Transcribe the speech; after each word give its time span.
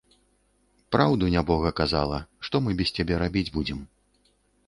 Праўду 0.95 1.25
нябога 1.35 1.69
казала, 1.81 2.17
што 2.49 2.55
мы 2.67 2.71
без 2.79 2.89
цябе 2.95 3.13
рабіць 3.25 3.53
будзем. 3.59 3.79